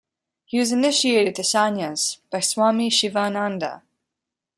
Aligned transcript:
He 0.45 0.57
was 0.57 0.71
initiated 0.71 1.35
to 1.35 1.43
sanyas 1.43 2.17
by 2.31 2.39
Swami 2.39 2.89
Shivananda. 2.89 3.83